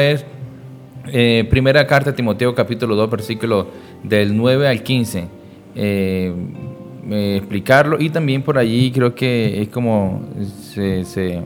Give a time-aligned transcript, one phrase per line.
[0.00, 0.24] es
[1.08, 3.68] eh, primera carta de Timoteo capítulo 2 versículo
[4.02, 5.28] del 9 al 15.
[5.74, 6.32] Eh,
[7.10, 10.30] eh, explicarlo y también por allí creo que es como
[10.72, 11.04] se...
[11.04, 11.42] se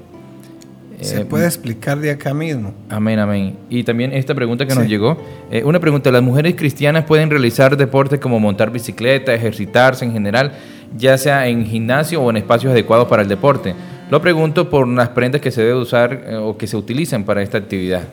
[1.01, 2.73] se puede explicar de acá mismo.
[2.89, 3.57] Amén, amén.
[3.69, 5.19] Y también esta pregunta que nos llegó.
[5.65, 10.53] una pregunta, ¿las mujeres cristianas pueden realizar deportes como montar bicicleta, ejercitarse en general,
[10.97, 13.75] ya sea en gimnasio o en espacios adecuados para el deporte?
[14.09, 17.59] Lo pregunto por las prendas que se debe usar o que se utilizan para esta
[17.59, 18.05] actividad.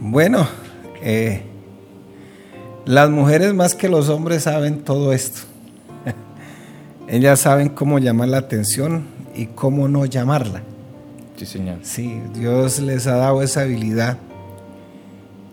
[0.00, 0.46] Bueno,
[1.02, 1.42] eh,
[2.84, 5.40] las mujeres más que los hombres saben todo esto.
[7.08, 10.62] Ellas saben cómo llamar la atención y cómo no llamarla.
[11.36, 11.78] Sí, señor.
[11.82, 14.18] Sí, Dios les ha dado esa habilidad.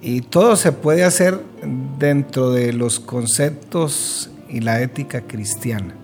[0.01, 1.39] Y todo se puede hacer
[1.97, 5.95] dentro de los conceptos y la ética cristiana.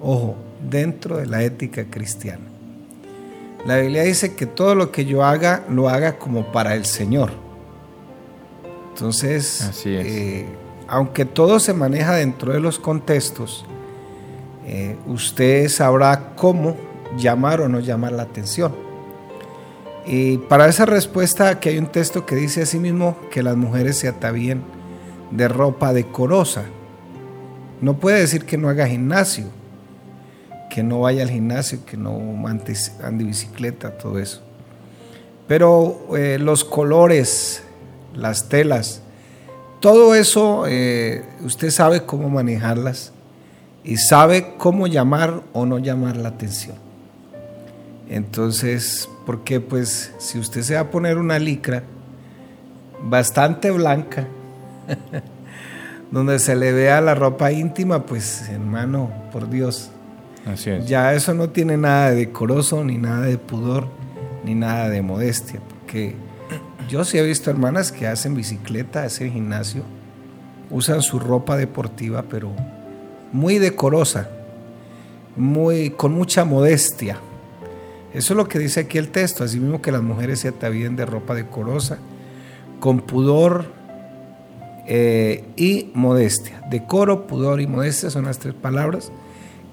[0.00, 0.36] Ojo,
[0.70, 2.49] dentro de la ética cristiana.
[3.66, 7.30] La Biblia dice que todo lo que yo haga, lo haga como para el Señor.
[8.94, 10.46] Entonces, eh,
[10.88, 13.66] aunque todo se maneja dentro de los contextos,
[14.66, 16.76] eh, usted sabrá cómo
[17.16, 18.74] llamar o no llamar la atención.
[20.06, 23.98] Y para esa respuesta, aquí hay un texto que dice así mismo que las mujeres
[23.98, 24.62] se atavíen
[25.30, 26.64] de ropa decorosa.
[27.80, 29.46] No puede decir que no haga gimnasio
[30.70, 34.40] que no vaya al gimnasio, que no ande bicicleta, todo eso.
[35.46, 37.62] Pero eh, los colores,
[38.14, 39.02] las telas,
[39.80, 43.12] todo eso eh, usted sabe cómo manejarlas
[43.82, 46.76] y sabe cómo llamar o no llamar la atención.
[48.08, 51.82] Entonces, porque pues si usted se va a poner una licra
[53.02, 54.28] bastante blanca,
[56.10, 59.90] donde se le vea la ropa íntima, pues hermano, por Dios,
[60.86, 63.88] ya eso no tiene nada de decoroso, ni nada de pudor,
[64.44, 65.60] ni nada de modestia.
[65.68, 66.14] Porque
[66.88, 69.82] yo sí he visto hermanas que hacen bicicleta, hacen gimnasio,
[70.70, 72.52] usan su ropa deportiva, pero
[73.32, 74.28] muy decorosa,
[75.36, 77.18] muy, con mucha modestia.
[78.12, 80.96] Eso es lo que dice aquí el texto, así mismo que las mujeres se atavíen
[80.96, 81.98] de ropa decorosa,
[82.80, 83.66] con pudor
[84.86, 86.62] eh, y modestia.
[86.70, 89.12] Decoro, pudor y modestia son las tres palabras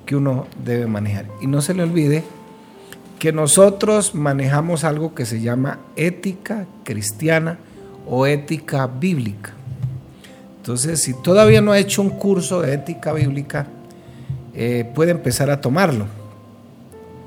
[0.07, 1.27] que uno debe manejar.
[1.39, 2.23] Y no se le olvide
[3.19, 7.59] que nosotros manejamos algo que se llama ética cristiana
[8.07, 9.53] o ética bíblica.
[10.57, 13.67] Entonces, si todavía no ha hecho un curso de ética bíblica,
[14.53, 16.05] eh, puede empezar a tomarlo.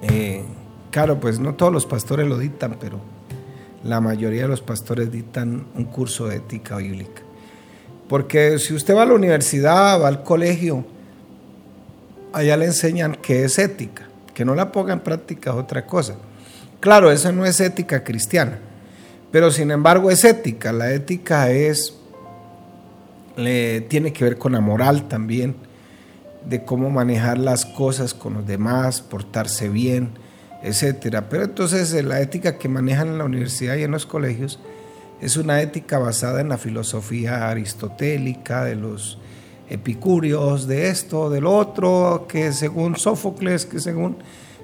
[0.02, 0.42] Eh,
[0.90, 2.98] claro, pues no todos los pastores lo dictan, pero
[3.84, 7.22] la mayoría de los pastores dictan un curso de ética bíblica.
[8.08, 10.84] Porque si usted va a la universidad, va al colegio,
[12.32, 16.14] allá le enseñan que es ética, que no la ponga en práctica otra cosa.
[16.80, 18.58] Claro, eso no es ética cristiana,
[19.30, 20.72] pero sin embargo es ética.
[20.72, 21.94] La ética es,
[23.36, 25.56] tiene que ver con la moral también,
[26.44, 30.10] de cómo manejar las cosas con los demás, portarse bien,
[30.62, 31.28] etcétera.
[31.28, 34.58] Pero entonces eh, la ética que manejan en la universidad y en los colegios
[35.20, 39.18] es una ética basada en la filosofía aristotélica de los
[39.70, 44.18] epicúreos, de esto, del otro, que según Sófocles, que según...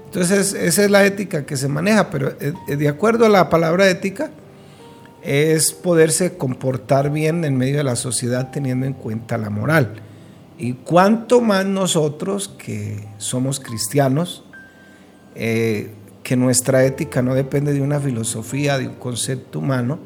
[0.04, 3.48] Entonces esa es la ética que se maneja, pero eh, eh, de acuerdo a la
[3.48, 4.30] palabra ética,
[5.22, 9.94] es poderse comportar bien en medio de la sociedad teniendo en cuenta la moral.
[10.58, 14.44] Y cuanto más nosotros que somos cristianos,
[15.34, 15.90] eh,
[16.22, 19.98] que nuestra ética no depende de una filosofía, de un concepto humano,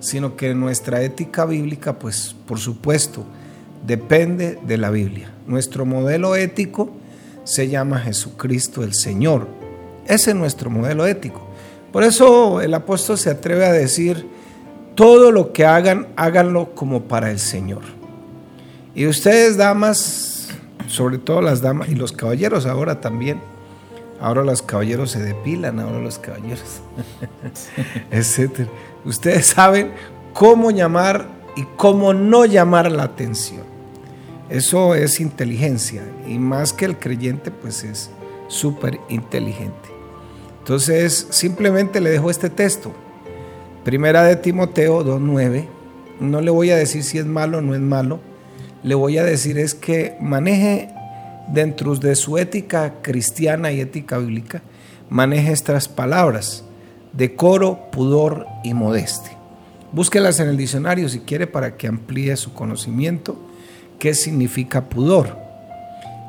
[0.00, 3.26] sino que nuestra ética bíblica, pues por supuesto,
[3.86, 5.30] depende de la Biblia.
[5.46, 6.90] Nuestro modelo ético
[7.44, 9.48] se llama Jesucristo el Señor.
[10.06, 11.46] Ese es nuestro modelo ético.
[11.92, 14.26] Por eso el apóstol se atreve a decir,
[14.94, 17.82] todo lo que hagan, háganlo como para el Señor.
[18.94, 20.48] Y ustedes, damas,
[20.86, 23.40] sobre todo las damas y los caballeros ahora también,
[24.20, 26.82] ahora los caballeros se depilan, ahora los caballeros,
[28.10, 28.68] etc.
[29.04, 29.92] Ustedes saben
[30.32, 33.62] cómo llamar y cómo no llamar la atención.
[34.48, 38.10] Eso es inteligencia y más que el creyente pues es
[38.48, 39.88] súper inteligente.
[40.58, 42.92] Entonces simplemente le dejo este texto.
[43.84, 45.66] Primera de Timoteo 2.9.
[46.20, 48.20] No le voy a decir si es malo o no es malo.
[48.82, 50.90] Le voy a decir es que maneje
[51.52, 54.62] dentro de su ética cristiana y ética bíblica,
[55.08, 56.64] maneje estas palabras.
[57.12, 59.39] Decoro, pudor y modestia.
[59.92, 63.36] Búsquelas en el diccionario si quiere para que amplíe su conocimiento
[64.00, 65.36] ¿Qué significa pudor?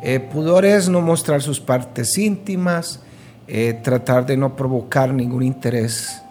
[0.04, 3.00] Eh, pudor es no mostrar sus partes íntimas,
[3.48, 6.22] eh, tratar de no provocar ningún interés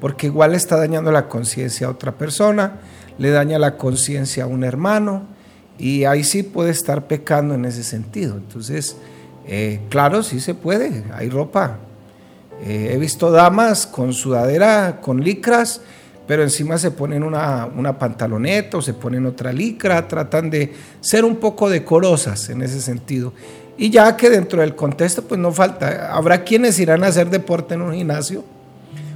[0.00, 2.80] porque igual está dañando la conciencia a otra persona,
[3.18, 5.22] le daña la conciencia a un hermano,
[5.78, 8.36] y ahí sí puede estar pecando en ese sentido.
[8.36, 8.98] Entonces,
[9.46, 11.78] eh, claro, sí se puede, hay ropa.
[12.62, 15.80] He visto damas con sudadera, con licras,
[16.26, 21.24] pero encima se ponen una, una, pantaloneta o se ponen otra licra, tratan de ser
[21.24, 23.32] un poco decorosas en ese sentido.
[23.78, 27.74] Y ya que dentro del contexto, pues no falta, habrá quienes irán a hacer deporte
[27.74, 28.44] en un gimnasio,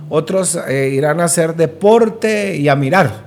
[0.09, 3.25] otros eh, irán a hacer deporte y a mirar,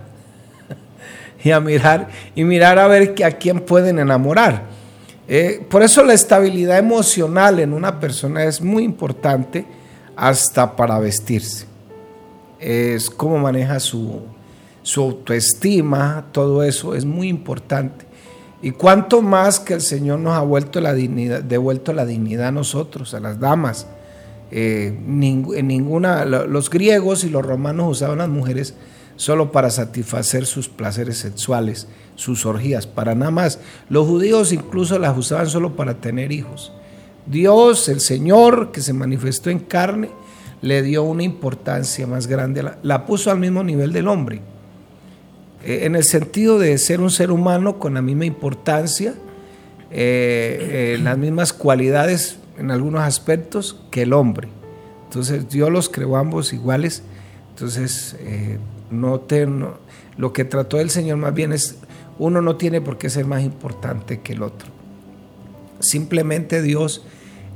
[1.44, 4.64] y a mirar, y mirar a ver a quién pueden enamorar.
[5.28, 9.66] Eh, por eso la estabilidad emocional en una persona es muy importante
[10.16, 11.73] hasta para vestirse.
[12.64, 14.22] Es cómo maneja su,
[14.82, 18.06] su autoestima, todo eso es muy importante.
[18.62, 22.52] Y cuánto más que el Señor nos ha vuelto la dignidad, devuelto la dignidad a
[22.52, 23.88] nosotros, a las damas.
[24.52, 28.76] Eh, ninguna, los griegos y los romanos usaban las mujeres
[29.18, 33.60] solo para satisfacer sus placeres sexuales, sus orgías, para nada más.
[33.90, 36.72] Los judíos incluso las usaban solo para tener hijos.
[37.26, 40.10] Dios, el Señor, que se manifestó en carne,
[40.64, 44.42] le dio una importancia más grande, la puso al mismo nivel del hombre
[45.64, 49.14] eh, en el sentido de ser un ser humano con la misma importancia,
[49.92, 54.48] eh, eh, las mismas cualidades en algunos aspectos que el hombre.
[55.06, 57.04] Entonces Dios los creó ambos iguales.
[57.50, 58.16] Entonces,
[58.90, 59.48] no te,
[60.18, 61.78] lo que trató el Señor más bien es,
[62.18, 64.70] uno no tiene por qué ser más importante que el otro.
[65.80, 67.06] Simplemente Dios,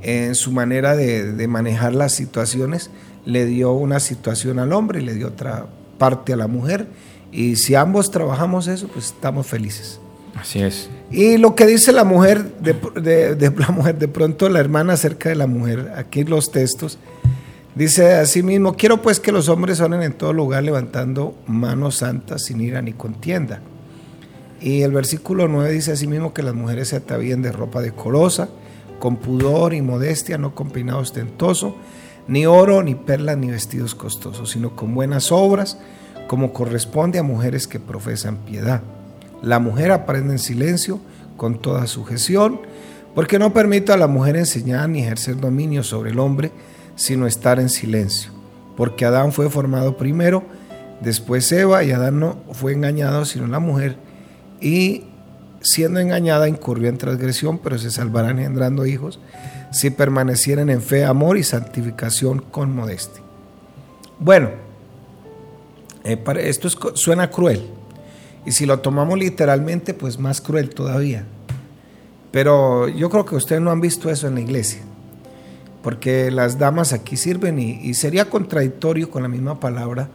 [0.02, 2.90] en su manera de, de manejar las situaciones,
[3.26, 5.68] le dio una situación al hombre y le dio otra
[5.98, 6.88] parte a la mujer
[7.32, 10.00] y si ambos trabajamos eso, pues estamos felices.
[10.36, 10.90] Así es.
[11.12, 15.36] Y lo que dice la mujer, de, la mujer, de pronto la hermana acerca de
[15.36, 16.98] la mujer, aquí los textos,
[17.76, 22.46] dice así mismo, quiero pues que los hombres oren en todo lugar levantando manos santas
[22.46, 23.62] sin ira ni contienda.
[24.62, 28.50] Y el versículo 9 dice así mismo que las mujeres se atavíen de ropa decorosa,
[29.00, 31.76] con pudor y modestia, no con peinado ostentoso,
[32.28, 35.78] ni oro, ni perlas, ni vestidos costosos, sino con buenas obras,
[36.28, 38.82] como corresponde a mujeres que profesan piedad.
[39.42, 41.00] La mujer aprende en silencio,
[41.38, 42.60] con toda sujeción,
[43.16, 46.52] porque no permite a la mujer enseñar ni ejercer dominio sobre el hombre,
[46.96, 48.32] sino estar en silencio.
[48.76, 50.44] Porque Adán fue formado primero,
[51.02, 53.98] después Eva, y Adán no fue engañado, sino la mujer,
[54.60, 55.06] y
[55.68, 59.20] siendo engañada incurrió en transgresión, pero se salvarán engendrando hijos,
[59.72, 63.22] si permanecieren en fe, amor y santificación con modestia.
[64.20, 64.50] Bueno,
[66.04, 67.68] eh, esto suena cruel.
[68.46, 71.26] Y si lo tomamos literalmente, pues más cruel todavía.
[72.32, 74.82] Pero yo creo que ustedes no han visto eso en la iglesia.
[75.84, 80.10] Porque las damas aquí sirven y, sería contradictorio con la misma palabra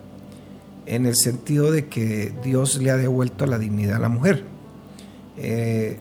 [0.86, 4.51] en el sentido de que Dios le ha devuelto la dignidad a la mujer.
[5.36, 5.98] Eh,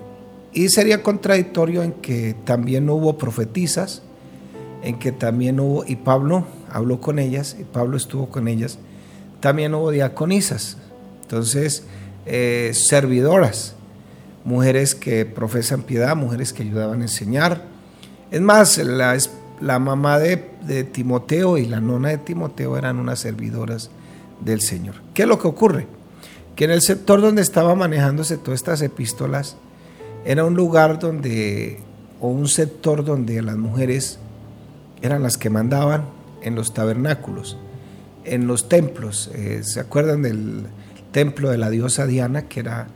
[0.54, 4.02] y sería contradictorio en que también hubo profetizas,
[4.84, 8.80] en que también hubo, y Pablo habló con ellas, y Pablo estuvo con ellas,
[9.40, 10.78] también hubo diaconisas,
[11.22, 11.84] entonces
[12.26, 13.76] eh, servidoras,
[14.44, 17.64] mujeres que profesan piedad, mujeres que ayudaban a enseñar.
[18.32, 19.18] Es más, la,
[19.62, 23.90] la mamá de, de, Timoteo y la nona de Timoteo eran unas servidoras
[24.40, 24.96] del Señor.
[25.14, 25.88] ¿Qué es lo que ocurre?
[26.56, 29.58] Que en el sector donde estaba manejándose todas estas epístolas,
[30.26, 31.80] era un lugar donde,
[32.20, 34.20] o un sector donde las mujeres
[35.02, 36.06] eran las que mandaban
[36.42, 37.58] en los tabernáculos
[38.24, 39.32] en los templos.
[39.34, 40.66] Eh, ¿Se acuerdan del
[41.12, 42.88] templo de la diosa Diana, que era,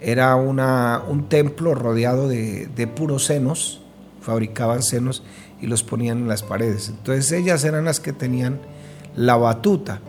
[0.00, 3.80] era una, un templo rodeado de, puros senos?
[4.20, 5.22] Fabricaban senos
[5.60, 6.88] y los ponían en las paredes.
[6.88, 8.58] Entonces ellas eran las que tenían
[9.16, 10.00] la batuta.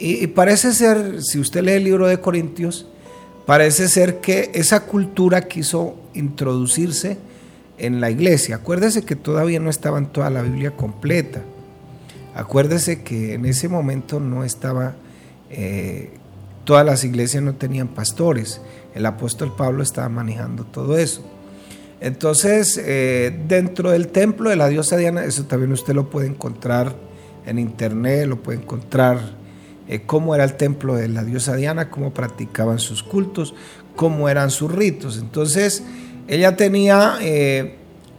[0.00, 2.86] Y, parece ser, si usted lee el libro de Corintios,
[3.44, 7.18] parece ser que esa cultura quiso introducirse
[7.76, 8.56] en la iglesia.
[8.56, 11.42] Acuérdese que todavía no estaba en toda la Biblia completa.
[12.34, 14.94] Acuérdese que en ese momento no estaba,
[15.50, 16.12] eh,
[16.64, 18.62] todas las iglesias no tenían pastores,
[18.94, 21.22] el apóstol Pablo estaba manejando todo eso.
[22.00, 26.94] Entonces, eh, dentro del templo de la diosa Diana, eso también usted lo puede encontrar
[27.44, 29.39] en internet, lo puede encontrar
[29.90, 33.54] eh, cómo era el templo de la diosa Diana, cómo practicaban sus cultos,
[33.94, 35.18] cómo eran sus ritos.
[35.18, 35.82] Entonces,
[36.28, 37.18] ella tenía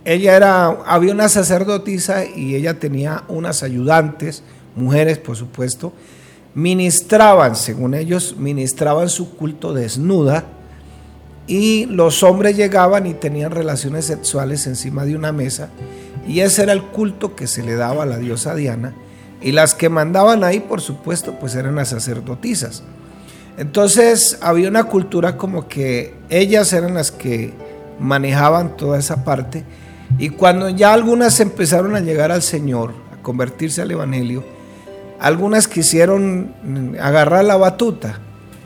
[0.03, 4.43] ella era, había una sacerdotisa y ella tenía unas ayudantes,
[4.75, 5.93] mujeres por supuesto,
[6.55, 10.45] ministraban, según ellos, ministraban su culto desnuda
[11.45, 15.69] y los hombres llegaban y tenían relaciones sexuales encima de una mesa
[16.27, 18.93] y ese era el culto que se le daba a la diosa Diana
[19.41, 22.83] Y las que mandaban ahí, por supuesto, pues eran las sacerdotisas.
[23.57, 27.53] Entonces había una cultura como que ellas eran las que
[27.99, 29.63] manejaban toda esa parte.
[30.17, 34.43] Y cuando ya algunas empezaron a llegar al Señor, a convertirse al Evangelio,
[35.19, 36.53] algunas quisieron
[36.99, 38.19] agarrar la batuta.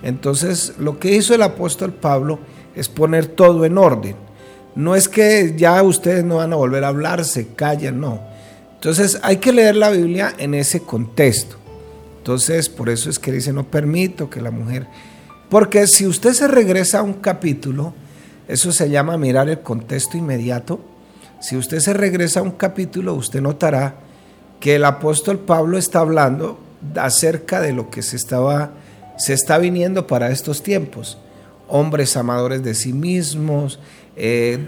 [0.03, 2.39] Entonces lo que hizo el apóstol Pablo
[2.75, 4.15] es poner todo en orden.
[4.75, 8.35] No es que ya ustedes no van a volver a hablar, se callan, no.
[8.86, 11.56] Entonces hay que leer la Biblia en ese contexto.
[12.20, 14.86] Entonces por eso es que dice, no permito que la mujer...
[15.50, 17.96] Porque si usted se regresa a un capítulo,
[18.48, 20.80] eso se llama mirar el contexto inmediato.
[21.39, 23.96] Si usted se regresa a un capítulo, usted notará
[24.60, 26.60] que el apóstol Pablo está hablando
[26.96, 28.74] acerca de lo que se estaba
[29.18, 31.18] se está viniendo para estos tiempos.
[31.68, 33.80] Hombres amadores de sí mismos,
[34.15, 34.65] eh,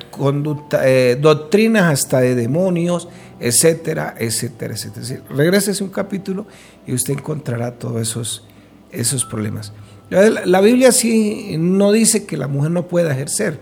[0.83, 3.07] eh, doctrinas hasta de demonios,
[3.39, 5.23] etcétera, etcétera, etcétera.
[5.29, 6.45] Regrese un capítulo
[6.85, 8.45] y usted encontrará todos esos,
[8.91, 9.73] esos problemas.
[10.09, 13.59] La Biblia sí no dice que la mujer no pueda ejercer.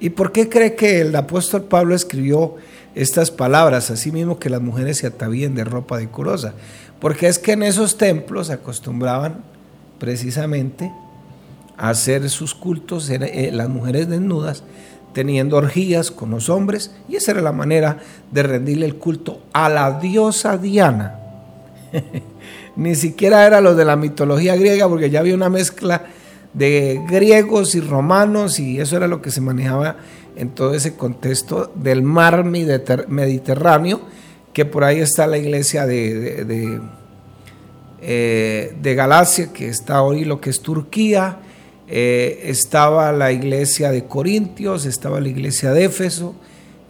[0.00, 2.56] ¿Y por qué cree que el apóstol Pablo escribió
[2.94, 6.54] estas palabras, así mismo que las mujeres se atavíen de ropa decorosa?
[7.00, 9.44] Porque es que en esos templos acostumbraban
[9.98, 10.92] precisamente
[11.76, 14.64] a hacer sus cultos, eh, las mujeres desnudas,
[15.16, 17.96] teniendo orgías con los hombres, y esa era la manera
[18.30, 21.18] de rendirle el culto a la diosa Diana.
[22.76, 26.04] Ni siquiera era lo de la mitología griega, porque ya había una mezcla
[26.52, 29.96] de griegos y romanos, y eso era lo que se manejaba
[30.36, 34.02] en todo ese contexto del mar Mediterráneo,
[34.52, 36.78] que por ahí está la iglesia de
[38.08, 41.38] eh, de Galacia, que está hoy lo que es Turquía,
[41.88, 46.34] eh, estaba la iglesia de Corintios, estaba la iglesia de Éfeso,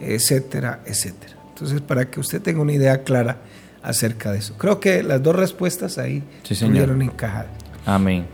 [0.00, 1.34] etcétera, etcétera.
[1.48, 3.38] Entonces, para que usted tenga una idea clara
[3.82, 4.54] acerca de eso.
[4.58, 7.46] Creo que las dos respuestas ahí sí, pudieron encajar.
[7.84, 8.26] Amén.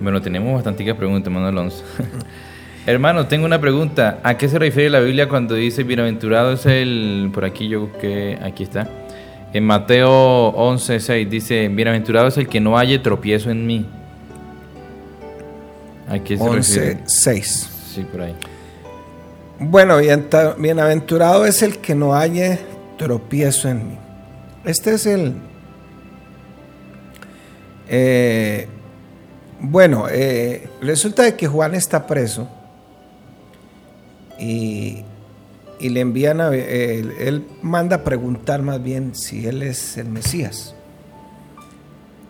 [0.00, 1.82] Bueno, tenemos bastantes preguntas, hermano Alonso.
[2.84, 4.18] Hermano, tengo una pregunta.
[4.24, 7.30] ¿A qué se refiere la Biblia cuando dice bienaventurado es el...
[7.32, 8.88] Por aquí yo que aquí está.
[9.52, 13.86] En Mateo 11:6 dice, bienaventurado es el que no haya tropiezo en mí.
[16.08, 17.68] Aquí 11:6.
[17.94, 18.36] Sí, por ahí.
[19.58, 19.98] Bueno,
[20.58, 22.58] bienaventurado es el que no haya
[22.98, 23.98] tropiezo en mí.
[24.64, 25.34] Este es el...
[27.88, 28.66] Eh,
[29.60, 32.48] bueno, eh, resulta de que Juan está preso
[34.38, 35.04] y
[35.82, 40.76] y le envían a él, manda preguntar más bien si él es el Mesías.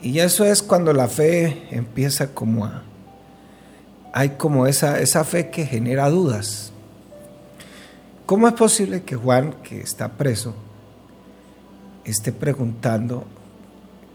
[0.01, 2.83] Y eso es cuando la fe empieza como a
[4.13, 6.73] hay como esa, esa fe que genera dudas.
[8.27, 10.55] ¿Cómo es posible que Juan, que está preso,
[12.05, 13.25] esté preguntando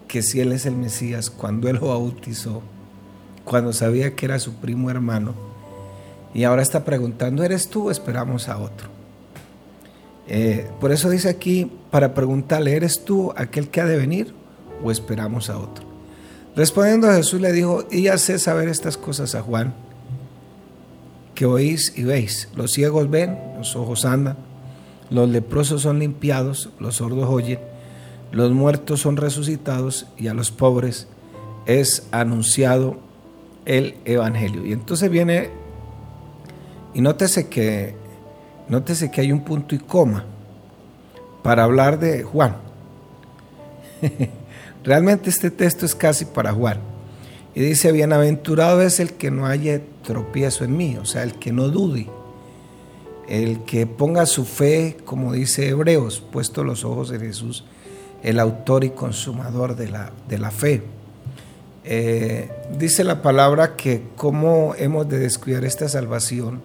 [0.07, 2.61] que si él es el Mesías cuando él lo bautizó,
[3.43, 5.33] cuando sabía que era su primo hermano,
[6.33, 8.89] y ahora está preguntando, ¿eres tú o esperamos a otro?
[10.27, 14.33] Eh, por eso dice aquí, para preguntarle, ¿eres tú aquel que ha de venir
[14.83, 15.85] o esperamos a otro?
[16.55, 19.73] Respondiendo a Jesús le dijo, y hace saber estas cosas a Juan,
[21.37, 22.49] que oís y veis.
[22.55, 24.37] Los ciegos ven, los ojos andan,
[25.11, 27.59] los leprosos son limpiados, los sordos oyen,
[28.31, 31.07] los muertos son resucitados y a los pobres
[31.67, 32.97] es anunciado
[33.65, 34.65] el Evangelio.
[34.65, 35.51] Y entonces viene,
[36.95, 37.95] y nótese que
[38.69, 40.25] Nótese que hay un punto y coma
[41.41, 42.57] para hablar de Juan.
[44.83, 46.79] Realmente este texto es casi para Juan.
[47.55, 51.51] Y dice, bienaventurado es el que no haya tropiezo en mí, o sea, el que
[51.51, 52.07] no dude,
[53.27, 57.65] el que ponga su fe, como dice Hebreos, puesto los ojos en Jesús,
[58.23, 60.81] el autor y consumador de la, de la fe.
[61.83, 62.49] Eh,
[62.79, 66.61] dice la palabra que cómo hemos de descuidar esta salvación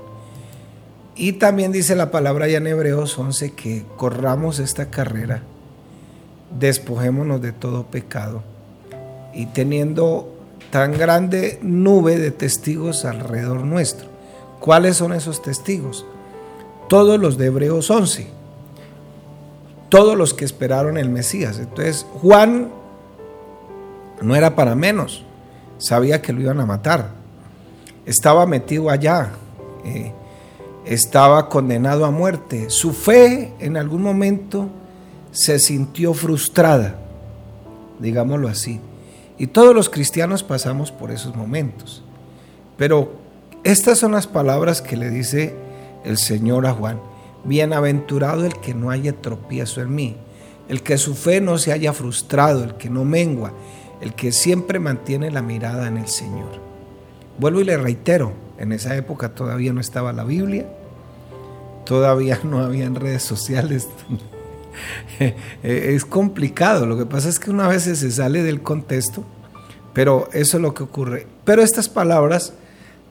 [1.16, 5.42] y también dice la palabra ya en Hebreos 11 que corramos esta carrera,
[6.58, 8.44] despojémonos de todo pecado
[9.34, 14.09] y teniendo tan grande nube de testigos alrededor nuestro.
[14.61, 16.07] ¿Cuáles son esos testigos?
[16.88, 18.26] Todos los de Hebreos 11,
[19.88, 21.59] todos los que esperaron el Mesías.
[21.59, 22.71] Entonces Juan
[24.21, 25.25] no era para menos,
[25.78, 27.11] sabía que lo iban a matar,
[28.07, 29.33] estaba metido allá.
[29.85, 30.12] Eh,
[30.85, 32.71] estaba condenado a muerte.
[32.71, 34.69] Su fe en algún momento
[35.31, 36.97] se sintió frustrada,
[37.99, 38.81] digámoslo así.
[39.42, 42.04] Y todos los cristianos pasamos por esos momentos.
[42.78, 43.14] Pero
[43.64, 45.56] estas son las palabras que le dice
[46.04, 47.00] el Señor a Juan.
[47.42, 50.16] Bienaventurado el que no haya tropiezo en mí.
[50.68, 53.52] el que su fe no se haya frustrado, el que no mengua,
[54.00, 56.61] el que siempre mantiene la mirada en el Señor.
[57.40, 60.68] Vuelvo y le reitero, en esa época todavía no estaba la Biblia,
[61.84, 63.88] todavía no habían redes sociales.
[65.64, 69.25] es complicado, lo que pasa es que una vez se sale del contexto,
[69.92, 71.26] pero eso es lo que ocurre.
[71.44, 72.52] Pero estas palabras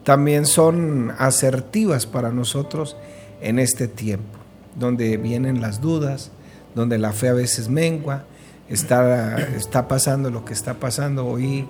[0.04, 2.96] también son asertivas para nosotros
[3.40, 4.38] en este tiempo,
[4.76, 6.30] donde vienen las dudas,
[6.74, 8.24] donde la fe a veces mengua,
[8.68, 11.26] está, está pasando lo que está pasando.
[11.26, 11.66] Hoy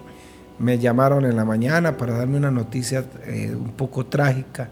[0.59, 4.71] me llamaron en la mañana para darme una noticia eh, un poco trágica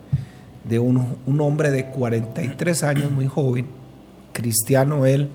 [0.64, 3.66] de un, un, hombre de 43 años, muy joven,
[4.32, 5.30] cristiano él,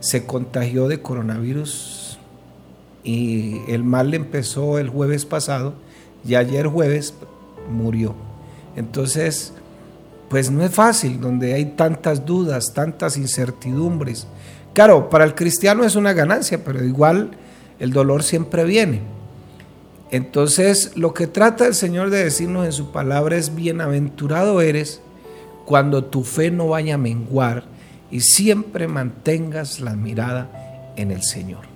[0.00, 2.03] se contagió de coronavirus
[3.04, 5.74] y el mal empezó el jueves pasado
[6.26, 7.14] y ayer jueves
[7.70, 8.14] murió.
[8.76, 9.52] Entonces,
[10.28, 14.26] pues no es fácil, donde hay tantas dudas, tantas incertidumbres.
[14.72, 17.32] Claro, para el cristiano es una ganancia, pero igual
[17.78, 19.02] el dolor siempre viene.
[20.10, 25.00] Entonces, lo que trata el Señor de decirnos en su palabra es, bienaventurado eres
[25.66, 27.64] cuando tu fe no vaya a menguar
[28.10, 31.73] y siempre mantengas la mirada en el Señor.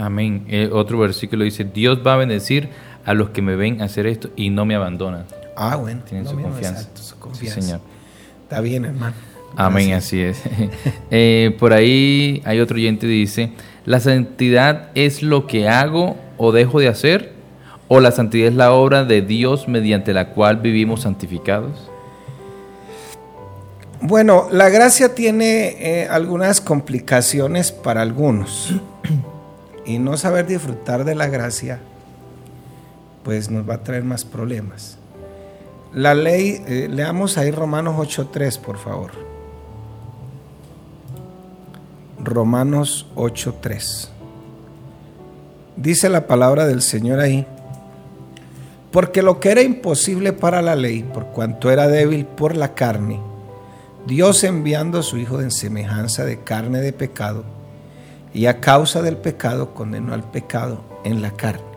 [0.00, 0.46] Amén.
[0.48, 2.68] Eh, otro versículo dice, Dios va a bendecir
[3.04, 5.26] a los que me ven hacer esto y no me abandonan.
[5.56, 6.02] Ah, bueno.
[6.08, 6.88] Tienen su, confianza.
[7.32, 7.80] Sí, Señor.
[8.42, 9.14] Está bien, hermano.
[9.56, 10.42] Amén, así es.
[11.10, 13.50] Eh, por ahí hay otro oyente que dice,
[13.84, 17.32] ¿la santidad es lo que hago o dejo de hacer?
[17.88, 21.90] ¿O la santidad es la obra de Dios mediante la cual vivimos santificados?
[24.00, 28.72] Bueno, la gracia tiene eh, algunas complicaciones para algunos.
[29.90, 31.80] y no saber disfrutar de la gracia
[33.22, 34.96] pues nos va a traer más problemas.
[35.92, 39.10] La ley, eh, leamos ahí Romanos 8.3, por favor.
[42.22, 44.08] Romanos 8.3.
[45.76, 47.46] Dice la palabra del Señor ahí,
[48.92, 53.20] porque lo que era imposible para la ley, por cuanto era débil por la carne,
[54.06, 57.44] Dios enviando a su Hijo en semejanza de carne de pecado,
[58.32, 61.70] y a causa del pecado condenó al pecado en la carne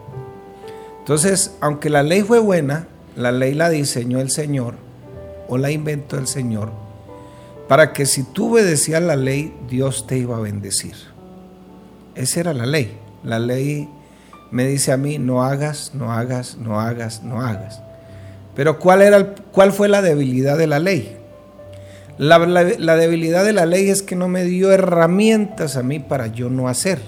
[1.04, 2.88] entonces, aunque la ley fue buena,
[3.18, 4.76] la ley la diseñó el Señor
[5.50, 6.72] o la inventó el Señor
[7.68, 10.96] para que si tú obedecías la ley, Dios te iba a bendecir.
[12.16, 12.98] Esa era la ley.
[13.22, 13.90] La ley
[14.50, 17.82] me dice a mí, no hagas, no hagas, no hagas, no hagas.
[18.56, 21.18] Pero ¿cuál, era cuál fue la debilidad de la ley?
[22.18, 26.28] La, la debilidad de la ley es que no me dio herramientas a mí para
[26.28, 27.00] yo no hacer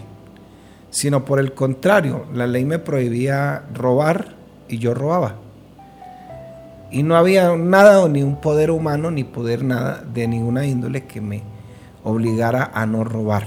[0.95, 4.33] sino por el contrario, la ley me prohibía robar
[4.69, 5.35] y yo robaba.
[6.89, 11.19] Y no había nada, ni un poder humano, ni poder nada de ninguna índole que
[11.19, 11.43] me
[12.05, 13.43] obligara a no robar.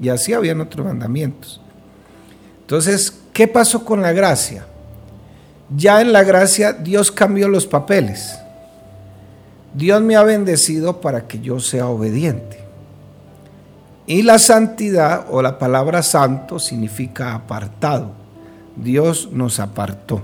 [0.00, 1.60] Y así habían otros mandamientos.
[2.60, 4.64] Entonces, ¿qué pasó con la gracia?
[5.74, 8.38] Ya en la gracia Dios cambió los papeles.
[9.74, 12.58] Dios me ha bendecido para que yo sea obediente.
[14.06, 18.12] Y la santidad o la palabra santo significa apartado.
[18.74, 20.22] Dios nos apartó.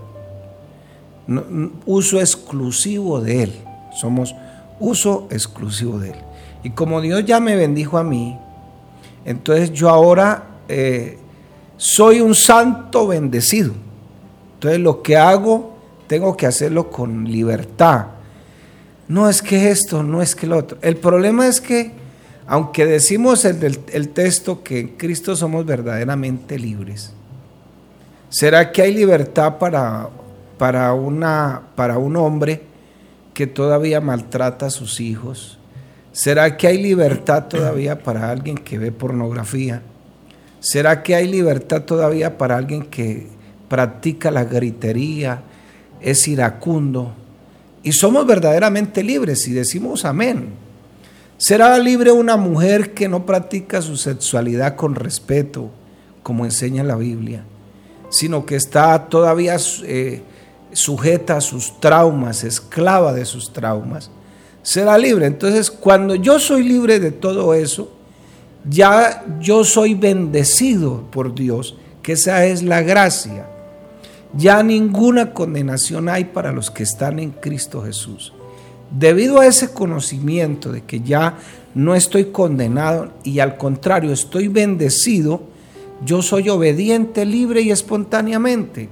[1.84, 3.52] uso exclusivo de Él.
[3.92, 4.34] Somos
[4.80, 6.16] uso exclusivo de Él.
[6.62, 8.38] Y como Dios ya me bendijo a mí,
[9.24, 11.18] entonces yo ahora eh,
[11.76, 13.72] soy un santo bendecido.
[14.54, 15.74] Entonces lo que hago,
[16.06, 18.06] tengo que hacerlo con libertad.
[19.08, 20.78] No es que esto, no es que lo otro.
[20.80, 21.92] El problema es que
[22.46, 27.12] aunque decimos en el, texto que en Cristo somos verdaderamente libres,
[28.28, 30.10] ¿será que hay libertad para,
[30.58, 32.62] para, una, para un hombre
[33.32, 35.58] que todavía maltrata a sus hijos?
[36.12, 39.82] ¿Será que hay libertad todavía para alguien que ve pornografía?
[40.60, 43.26] ¿Será que hay libertad todavía para alguien que
[43.68, 45.42] practica la gritería,
[46.00, 47.14] es iracundo?
[47.84, 50.54] Y somos verdaderamente libres y decimos amén.
[51.36, 55.70] ¿Será libre una mujer que no practica su sexualidad con respeto,
[56.22, 57.44] como enseña la Biblia,
[58.08, 60.22] sino que está todavía eh,
[60.72, 64.10] sujeta a sus traumas, esclava de sus traumas?
[64.62, 65.26] Será libre.
[65.26, 67.92] Entonces, cuando yo soy libre de todo eso,
[68.66, 73.46] ya yo soy bendecido por Dios, que esa es la gracia.
[74.36, 78.32] Ya ninguna condenación hay para los que están en Cristo Jesús.
[78.90, 81.38] Debido a ese conocimiento de que ya
[81.74, 85.42] no estoy condenado y al contrario estoy bendecido,
[86.04, 88.88] yo soy obediente, libre y espontáneamente.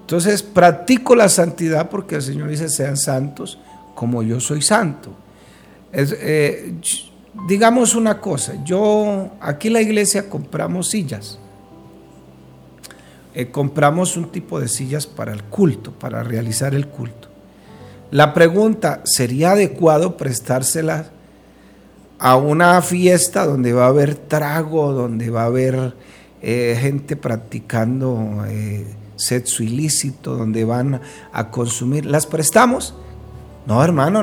[0.00, 3.58] Entonces practico la santidad porque el Señor dice sean santos
[3.94, 5.10] como yo soy santo.
[5.92, 6.74] Eh,
[7.46, 11.38] digamos una cosa, yo aquí en la iglesia compramos sillas.
[13.38, 17.28] Eh, compramos un tipo de sillas para el culto, para realizar el culto.
[18.10, 21.12] La pregunta, ¿sería adecuado prestárselas
[22.18, 25.94] a una fiesta donde va a haber trago, donde va a haber
[26.42, 31.00] eh, gente practicando eh, sexo ilícito, donde van
[31.32, 32.06] a consumir?
[32.06, 32.96] ¿Las prestamos?
[33.66, 34.20] No, hermano,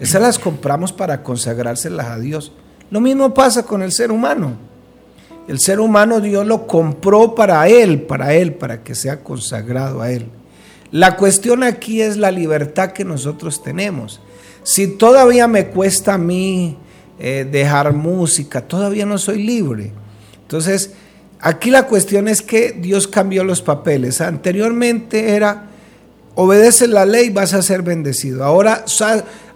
[0.00, 2.50] esas las compramos para consagrárselas a Dios.
[2.90, 4.69] Lo mismo pasa con el ser humano.
[5.48, 10.10] El ser humano Dios lo compró para Él, para Él, para que sea consagrado a
[10.10, 10.26] Él.
[10.92, 14.20] La cuestión aquí es la libertad que nosotros tenemos.
[14.62, 16.76] Si todavía me cuesta a mí
[17.18, 19.92] eh, dejar música, todavía no soy libre.
[20.42, 20.92] Entonces,
[21.40, 24.20] aquí la cuestión es que Dios cambió los papeles.
[24.20, 25.68] Anteriormente era,
[26.34, 28.44] obedece la ley, vas a ser bendecido.
[28.44, 28.84] Ahora,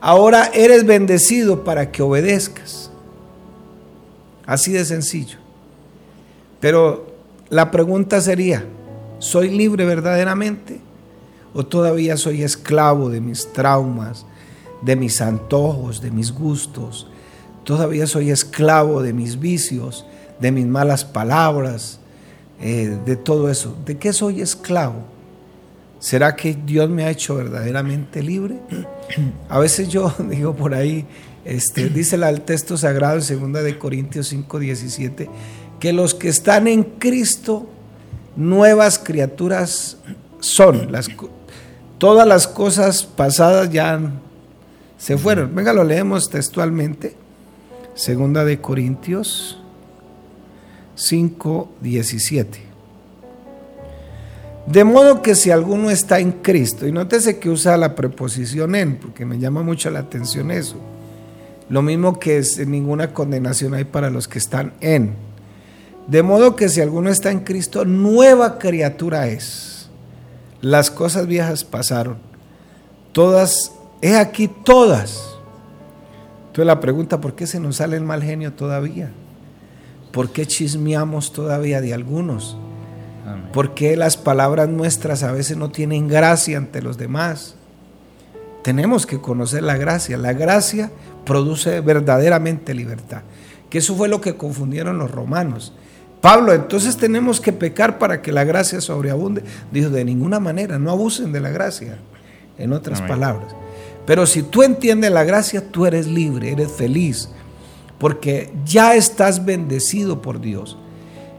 [0.01, 2.91] ahora eres bendecido para que obedezcas.
[4.47, 5.44] Así de sencillo.
[6.65, 7.05] Pero
[7.51, 8.65] la pregunta sería,
[9.19, 10.81] ¿soy libre verdaderamente?
[11.53, 14.25] ¿O todavía soy esclavo de mis traumas,
[14.81, 17.07] de mis antojos, de mis gustos?
[17.65, 20.07] ¿Todavía soy esclavo de mis vicios,
[20.41, 22.01] de mis malas palabras,
[22.63, 23.77] eh, de todo eso?
[23.85, 25.03] ¿De qué soy esclavo?
[25.99, 28.57] ¿Será que Dios me ha hecho verdaderamente libre?
[29.51, 31.05] A veces yo digo por ahí,
[31.45, 35.29] este, dice el texto sagrado en 2 de Corintios 5, 17,
[35.85, 37.67] que los que están en Cristo,
[38.37, 39.99] nuevas criaturas
[40.41, 40.91] son.
[41.99, 44.01] Todas las cosas pasadas ya
[44.97, 45.55] se fueron.
[45.55, 47.15] Venga, lo leemos textualmente.
[47.95, 49.61] Segunda de Corintios
[50.95, 52.63] 5, 17.
[54.67, 58.97] De modo que si alguno está en Cristo, y nótese que usa la preposición en,
[58.97, 60.77] porque me llama mucho la atención eso.
[61.69, 65.34] Lo mismo que es, ninguna condenación hay para los que están en.
[66.07, 69.89] De modo que si alguno está en Cristo, nueva criatura es.
[70.61, 72.19] Las cosas viejas pasaron.
[73.13, 75.37] Todas, he aquí todas.
[76.47, 79.11] Entonces la pregunta, ¿por qué se nos sale el mal genio todavía?
[80.13, 82.57] ¿Por qué chismeamos todavía de algunos?
[83.53, 87.55] ¿Por qué las palabras nuestras a veces no tienen gracia ante los demás?
[88.63, 90.19] Tenemos que conocer la gracia.
[90.19, 90.91] La gracia
[91.25, 93.23] produce verdaderamente libertad.
[93.71, 95.73] Que eso fue lo que confundieron los romanos
[96.25, 99.45] Pablo, entonces tenemos que pecar para que la gracia sobreabunde.
[99.71, 101.99] Dijo, de ninguna manera, no abusen de la gracia,
[102.57, 103.55] en otras palabras.
[104.07, 107.29] Pero si tú entiendes la gracia, tú eres libre, eres feliz,
[107.99, 110.79] porque ya estás bendecido por Dios.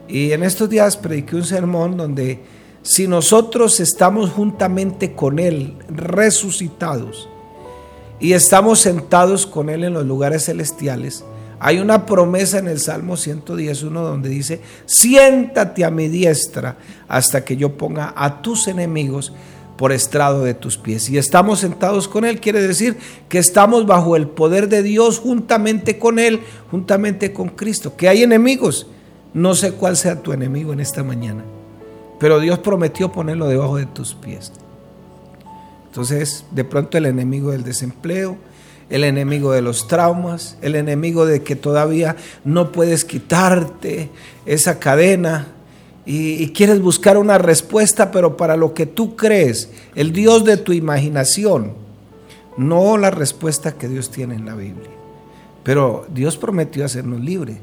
[0.08, 2.44] Y en estos días prediqué un sermón donde
[2.84, 7.28] si nosotros estamos juntamente con Él, resucitados,
[8.20, 11.26] y estamos sentados con Él en los lugares celestiales,
[11.60, 17.58] hay una promesa en el Salmo 111 donde dice, siéntate a mi diestra hasta que
[17.58, 19.32] yo ponga a tus enemigos
[19.78, 21.10] por estrado de tus pies.
[21.10, 22.98] Y estamos sentados con Él, quiere decir
[23.30, 26.42] que estamos bajo el poder de Dios juntamente con Él,
[26.72, 27.96] juntamente con Cristo.
[27.96, 28.88] Que hay enemigos,
[29.34, 31.44] no sé cuál sea tu enemigo en esta mañana,
[32.20, 34.52] pero Dios prometió ponerlo debajo de tus pies.
[35.88, 38.38] Entonces, de pronto el enemigo del desempleo,
[38.90, 44.10] el enemigo de los traumas, el enemigo de que todavía no puedes quitarte
[44.46, 45.48] esa cadena
[46.06, 50.72] y, quieres buscar una respuesta, pero para lo que tú crees, el Dios de tu
[50.72, 51.74] imaginación,
[52.58, 54.92] no la respuesta que Dios tiene en la Biblia.
[55.64, 57.58] Pero Dios prometió hacernos libres.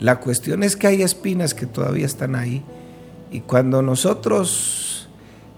[0.00, 2.64] La cuestión es que hay espinas que todavía están ahí
[3.30, 5.08] y cuando nosotros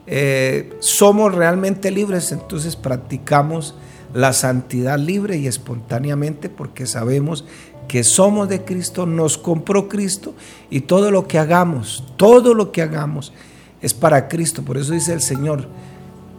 [0.07, 3.75] eh, somos realmente libres, entonces practicamos
[4.15, 7.45] la santidad libre y espontáneamente porque sabemos
[7.89, 10.35] que somos de Cristo, nos compró Cristo
[10.71, 13.33] y todo lo que hagamos, todo lo que hagamos
[13.81, 14.63] es para Cristo.
[14.63, 15.67] Por eso dice el Señor,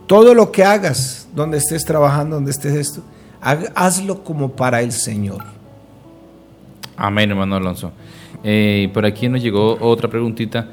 [0.07, 3.03] todo lo que hagas, donde estés trabajando, donde estés esto,
[3.41, 5.43] hazlo como para el Señor.
[6.95, 7.91] Amén, hermano Alonso.
[8.43, 10.69] Eh, por aquí nos llegó otra preguntita.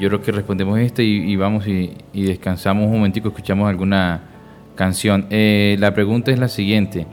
[0.00, 4.35] Yo creo que respondemos esta y, vamos y, y descansamos un momentico, escuchamos alguna
[4.76, 5.26] canción.
[5.30, 7.06] Eh, la pregunta es la siguiente.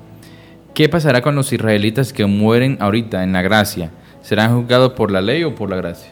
[0.75, 3.91] ¿Qué pasará con los israelitas que mueren ahorita en la gracia?
[4.21, 6.11] ¿Serán juzgados por la ley o por la gracia?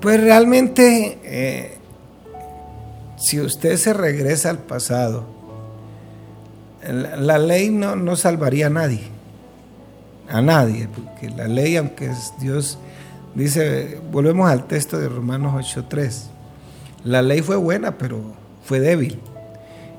[0.00, 1.76] Pues realmente, eh,
[3.16, 5.26] si usted se regresa al pasado,
[6.86, 9.02] la, ley no, no, salvaría a nadie,
[10.30, 12.78] a nadie, porque la ley, aunque Dios,
[13.34, 16.28] dice, volvemos al texto de Romanos 8.3,
[17.04, 18.22] la ley fue buena, pero
[18.62, 19.18] fue débil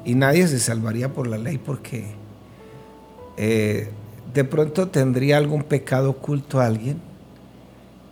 [0.09, 2.03] y nadie se salvaría por la ley porque
[3.37, 3.91] eh,
[4.33, 6.99] de pronto tendría algún pecado oculto a alguien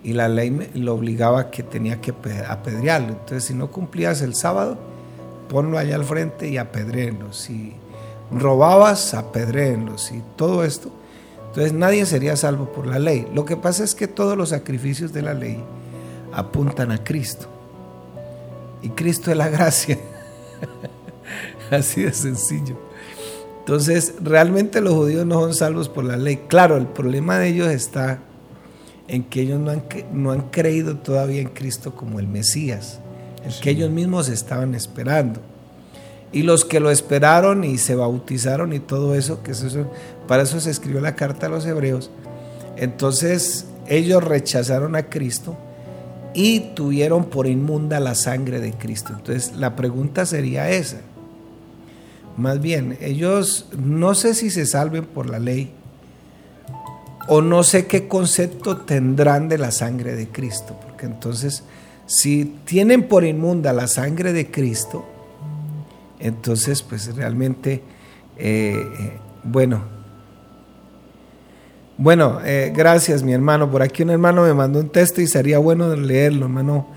[0.03, 2.13] y la ley lo obligaba a que tenía que
[2.47, 3.07] apedrearlo.
[3.07, 4.77] Entonces, si no cumplías el sábado,
[5.49, 7.33] ponlo allá al frente y apedréenlo.
[7.33, 7.73] Si
[8.31, 9.95] robabas, apedréenlo.
[10.11, 10.91] Y todo esto.
[11.47, 13.27] Entonces, nadie sería salvo por la ley.
[13.33, 15.57] Lo que pasa es que todos los sacrificios de la ley
[16.31, 17.47] apuntan a Cristo.
[18.83, 19.97] Y Cristo es la gracia.
[21.71, 22.77] Así de sencillo.
[23.59, 26.43] Entonces, realmente los judíos no son salvos por la ley.
[26.47, 28.19] Claro, el problema de ellos está
[29.07, 32.99] en que ellos no han, no han creído todavía en Cristo como el Mesías,
[33.45, 35.41] el que ellos mismos estaban esperando.
[36.31, 39.89] Y los que lo esperaron y se bautizaron y todo eso, que eso,
[40.27, 42.09] para eso se escribió la carta a los hebreos,
[42.75, 45.57] entonces ellos rechazaron a Cristo
[46.33, 49.13] y tuvieron por inmunda la sangre de Cristo.
[49.17, 50.97] Entonces la pregunta sería esa.
[52.37, 55.73] Más bien, ellos no sé si se salven por la ley,
[57.27, 61.63] o no sé qué concepto tendrán de la sangre de Cristo, porque entonces
[62.05, 65.03] si tienen por inmunda la sangre de Cristo,
[66.19, 67.83] entonces pues realmente,
[68.37, 69.81] eh, eh, bueno,
[71.97, 75.57] bueno, eh, gracias mi hermano, por aquí un hermano me mandó un texto y sería
[75.57, 76.87] bueno leerlo, hermano,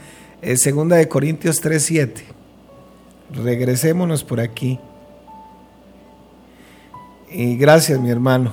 [0.56, 2.22] segunda de Corintios 3.7,
[3.42, 4.78] regresémonos por aquí.
[7.30, 8.52] Y gracias mi hermano.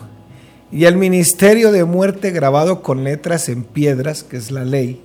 [0.71, 5.01] Y el ministerio de muerte grabado con letras en piedras, que es la ley,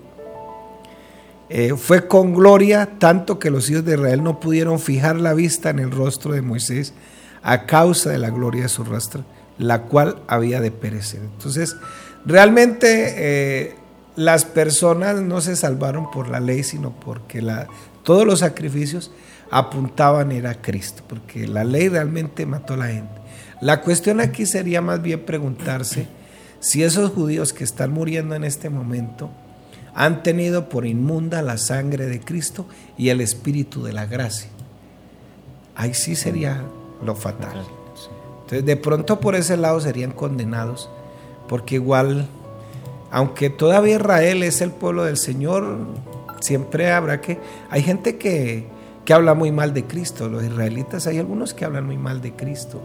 [1.49, 5.71] eh, fue con gloria tanto que los hijos de Israel no pudieron fijar la vista
[5.71, 6.95] en el rostro de Moisés
[7.43, 9.25] a causa de la gloria de su rostro,
[9.59, 11.21] la cual había de perecer.
[11.21, 11.77] Entonces,
[12.25, 13.77] realmente eh,
[14.17, 17.67] las personas no se salvaron por la ley, sino porque la,
[18.03, 19.13] todos los sacrificios
[19.51, 23.22] apuntaban era a Cristo, porque la ley realmente mató a la gente.
[23.63, 26.09] La cuestión aquí sería más bien preguntarse
[26.59, 29.31] si esos judíos que están muriendo en este momento
[29.95, 32.67] han tenido por inmunda la sangre de Cristo
[32.99, 34.51] y el espíritu de la gracia.
[35.77, 36.65] Ahí sí sería
[37.05, 37.65] lo fatal.
[38.41, 40.91] Entonces, de pronto por ese lado serían condenados,
[41.49, 42.27] porque igual,
[43.13, 45.87] aunque todavía Israel es el pueblo del Señor,
[46.41, 47.39] siempre habrá que...
[47.71, 48.67] Hay gente que,
[49.05, 52.33] que habla muy mal de Cristo, los israelitas, hay algunos que hablan muy mal de
[52.33, 52.83] Cristo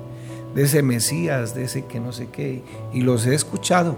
[0.58, 3.96] de ese Mesías, de ese que no sé qué, y los he escuchado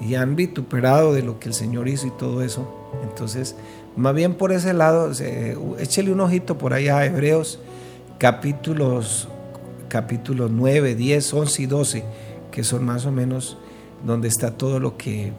[0.00, 2.72] y han vituperado de lo que el Señor hizo y todo eso.
[3.02, 3.56] Entonces,
[3.96, 5.10] más bien por ese lado,
[5.80, 7.58] échele un ojito por allá a Hebreos
[8.18, 9.28] capítulos,
[9.88, 12.04] capítulos 9, 10, 11 y 12,
[12.52, 13.58] que son más o menos
[14.06, 15.32] donde está todo lo que,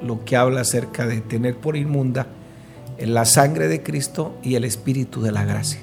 [0.00, 2.28] lo que habla acerca de tener por inmunda
[3.00, 5.80] la sangre de Cristo y el espíritu de la gracia.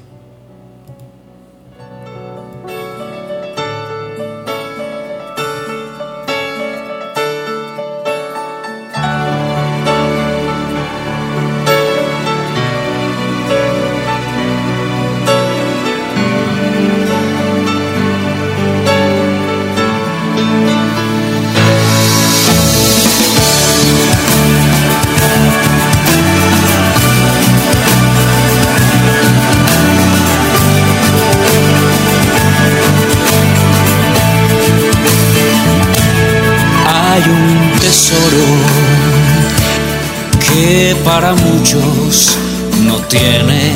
[41.06, 42.38] Para muchos
[42.84, 43.72] no tiene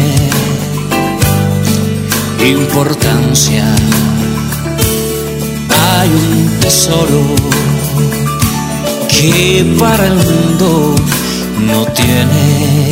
[2.45, 3.65] importancia.
[5.91, 7.23] Hay un tesoro
[9.07, 10.95] que para el mundo
[11.67, 12.89] no tiene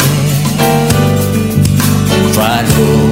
[2.35, 3.11] valor.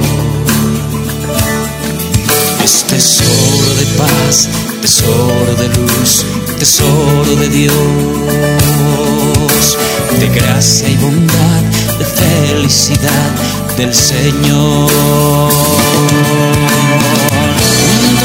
[2.64, 4.48] Es tesoro de paz,
[4.80, 6.24] tesoro de luz,
[6.58, 7.76] tesoro de Dios
[10.18, 11.62] de gracia y bondad,
[11.98, 13.30] de felicidad
[13.76, 14.90] del Señor.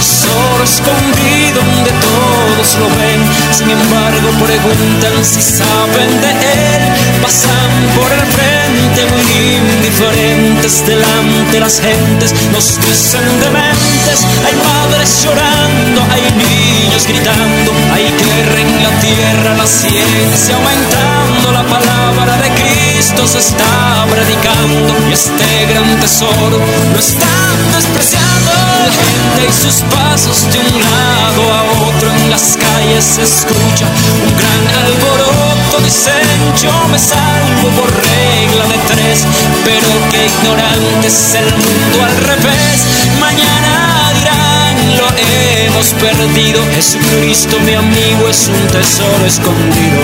[0.01, 3.21] Tesoro escondido donde todos lo ven,
[3.53, 6.83] sin embargo preguntan si saben de él.
[7.21, 9.21] Pasan por el frente muy
[9.61, 14.25] indiferentes delante las gentes, nos dicen dementes.
[14.43, 21.63] Hay madres llorando, hay niños gritando, hay guerra en la tierra, la ciencia aumentando, la
[21.69, 28.51] palabra de Cristo se está predicando y este gran tesoro lo están despreciando.
[28.51, 33.85] La gente y sus pasos de un lado a otro en las calles se escucha
[34.25, 35.81] un gran alboroto.
[35.83, 36.27] Dicen
[36.61, 39.25] yo me salvo por regla de tres,
[39.65, 42.77] pero que ignorante es el mundo al revés.
[43.19, 46.61] Mañana dirán lo hemos perdido.
[46.75, 50.01] Jesucristo, mi amigo, es un tesoro escondido.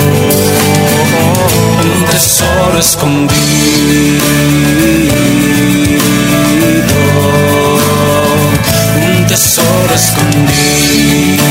[1.84, 3.38] Un tesoro escondido.
[9.98, 11.46] Escondido.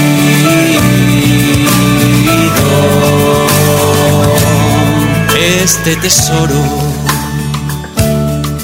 [5.63, 6.63] Este tesoro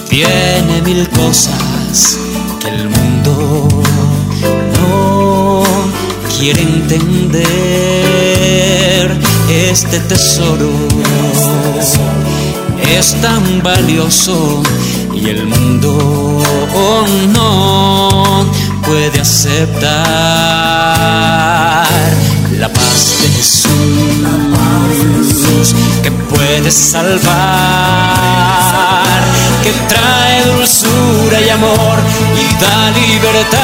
[0.08, 2.18] tiene mil cosas
[2.60, 3.68] que el mundo
[4.78, 5.64] no
[6.36, 7.42] quiere entender.
[9.50, 10.70] Este tesoro
[12.98, 14.62] es tan valioso
[15.14, 16.42] y el mundo
[17.34, 18.46] no
[18.92, 19.90] puede aceptar
[22.58, 23.72] la paz de Jesús
[26.02, 27.32] que puede salvar,
[29.62, 31.96] que trae dulzura y amor
[32.36, 33.62] y da libertad.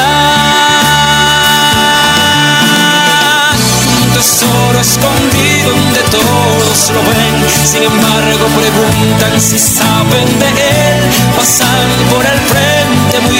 [4.01, 7.35] Un tesoro escondido donde todos lo ven,
[7.71, 10.99] sin embargo preguntan si saben de él,
[11.37, 13.39] pasan por el frente muy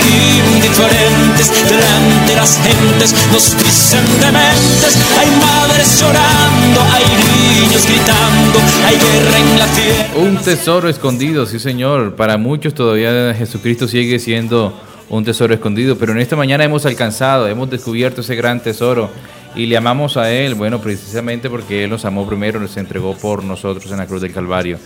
[10.17, 14.77] Un tesoro escondido, sí señor, para muchos todavía Jesucristo sigue siendo
[15.09, 19.09] un tesoro escondido, pero en esta mañana hemos alcanzado, hemos descubierto ese gran tesoro
[19.55, 23.45] y le amamos a Él, bueno, precisamente porque Él nos amó primero, nos entregó por
[23.45, 24.77] nosotros en la cruz del Calvario.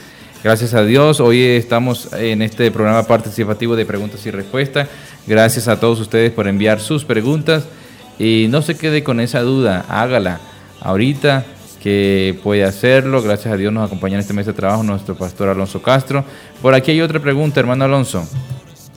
[0.44, 4.90] Gracias a Dios, hoy estamos en este programa participativo de preguntas y respuestas.
[5.26, 7.64] Gracias a todos ustedes por enviar sus preguntas
[8.20, 10.42] y no se quede con esa duda, hágala
[10.82, 11.46] ahorita
[11.82, 13.22] que puede hacerlo.
[13.22, 16.26] Gracias a Dios nos acompaña en este mes de trabajo nuestro pastor Alonso Castro.
[16.62, 18.28] Por aquí hay otra pregunta, hermano Alonso.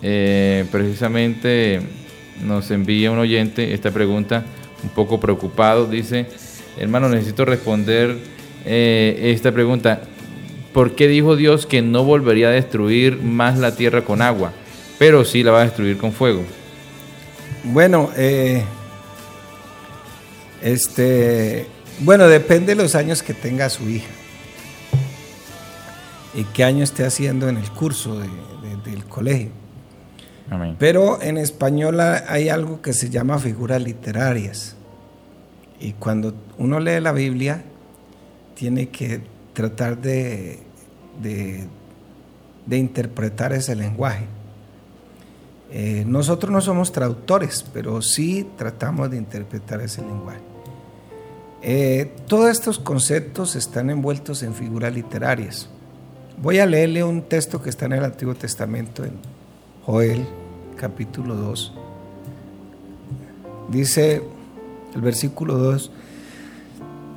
[0.02, 1.80] Eh, precisamente
[2.44, 4.42] nos envía un oyente esta pregunta
[4.82, 5.87] un poco preocupado.
[5.87, 6.26] Dice,
[6.76, 8.18] hermano, necesito responder
[8.64, 10.00] eh, esta pregunta.
[10.77, 14.53] ¿Por qué dijo Dios que no volvería a destruir más la tierra con agua,
[14.99, 16.43] pero sí la va a destruir con fuego?
[17.65, 18.62] Bueno, eh,
[20.61, 21.65] este,
[22.01, 24.11] bueno, depende de los años que tenga su hija
[26.35, 29.53] y qué año esté haciendo en el curso del colegio.
[30.79, 34.77] Pero en español hay algo que se llama figuras literarias.
[35.81, 37.65] Y cuando uno lee la Biblia,
[38.55, 39.23] tiene que
[39.57, 40.65] tratar de,
[41.20, 41.68] de,
[42.70, 44.26] interpretar ese lenguaje.
[45.70, 50.40] Eh, nosotros no somos traductores, pero sí tratamos de interpretar ese lenguaje.
[51.62, 55.68] Eh, todos estos conceptos están envueltos en figuras literarias.
[56.40, 59.14] Voy a leerle un texto que está en el Antiguo Testamento, en
[59.85, 60.26] Joel
[60.76, 61.72] capítulo 2.
[63.70, 64.22] Dice
[64.94, 65.90] el versículo 2,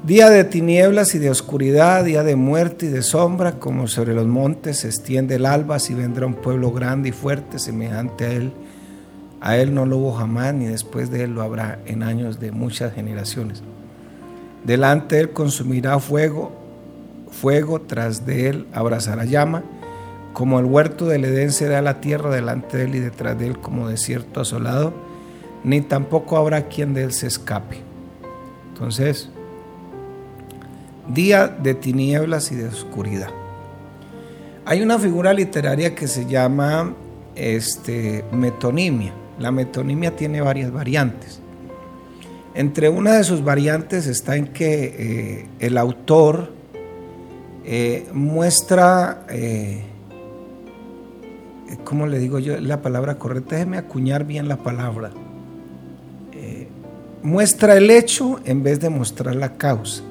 [0.03, 4.27] Día de tinieblas y de oscuridad, día de muerte y de sombra, como sobre los
[4.27, 8.53] montes se extiende el alba, así vendrá un pueblo grande y fuerte, semejante a él.
[9.41, 12.51] A él no lo hubo jamás, ni después de él lo habrá en años de
[12.51, 13.62] muchas generaciones.
[14.63, 16.51] Delante de él consumirá fuego,
[17.29, 19.63] fuego, tras de él abrazará llama
[20.33, 23.47] como el huerto del Edén se da la tierra delante de él y detrás de
[23.47, 24.93] él como desierto asolado,
[25.65, 27.81] ni tampoco habrá quien de él se escape.
[28.69, 29.29] Entonces,
[31.10, 33.30] día de tinieblas y de oscuridad.
[34.65, 36.93] Hay una figura literaria que se llama
[37.36, 39.13] este, metonimia.
[39.39, 41.41] La metonimia tiene varias variantes.
[42.54, 46.52] Entre una de sus variantes está en que eh, el autor
[47.65, 49.84] eh, muestra eh,
[51.84, 53.56] ¿cómo le digo yo la palabra correcta?
[53.56, 55.12] Déjeme acuñar bien la palabra.
[56.34, 56.67] Eh,
[57.24, 60.04] muestra el hecho en vez de mostrar la causa.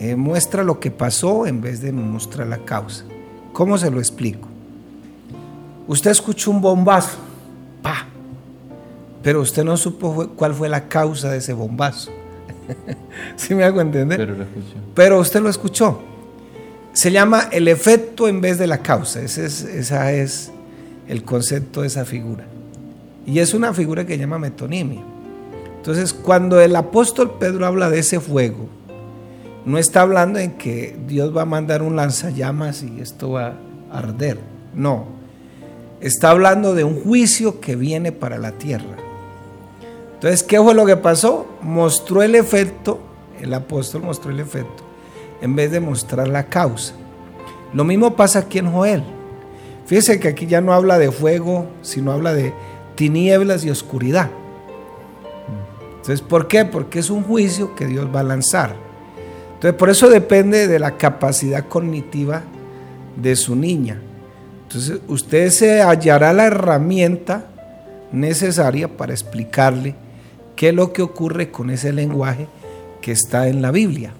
[0.00, 3.04] Eh, muestra lo que pasó en vez de mostrar la causa.
[3.52, 4.48] ¿Cómo se lo explico?
[5.86, 7.18] Usted escuchó un bombazo,
[7.82, 8.06] pa,
[9.22, 12.10] pero usted no supo cuál fue la causa de ese bombazo.
[13.36, 14.18] ¿Sí me hago entender?
[14.18, 14.76] Pero lo escuchó.
[14.94, 16.00] Pero usted lo escuchó
[16.92, 19.20] se llama el efecto en vez de la causa.
[19.20, 20.50] Ese es, esa es
[21.08, 22.44] el concepto de esa figura.
[23.26, 25.02] Y es una figura que se llama metonimia.
[25.76, 28.68] Entonces, cuando el apóstol Pedro habla de ese fuego,
[29.64, 33.54] no está hablando en que Dios va a mandar un lanzallamas y esto va
[33.90, 34.38] a arder.
[34.74, 35.06] No.
[36.00, 38.96] Está hablando de un juicio que viene para la tierra.
[40.14, 41.46] Entonces, ¿qué fue lo que pasó?
[41.62, 43.00] Mostró el efecto,
[43.40, 44.84] el apóstol mostró el efecto
[45.40, 46.94] en vez de mostrar la causa.
[47.72, 49.02] Lo mismo pasa aquí en Joel.
[49.86, 52.52] Fíjese que aquí ya no habla de fuego, sino habla de
[52.94, 54.30] tinieblas y oscuridad.
[55.96, 56.64] Entonces, ¿por qué?
[56.64, 58.89] Porque es un juicio que Dios va a lanzar.
[59.60, 62.44] Entonces, por eso depende de la capacidad cognitiva
[63.14, 64.00] de su niña.
[64.62, 67.44] Entonces, usted se hallará la herramienta
[68.10, 69.96] necesaria para explicarle
[70.56, 72.48] qué es lo que ocurre con ese lenguaje
[73.02, 74.14] que está en la Biblia.